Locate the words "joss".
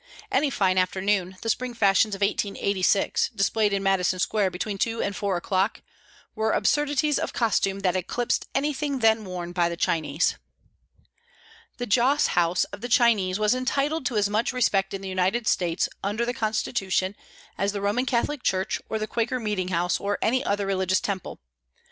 11.85-12.29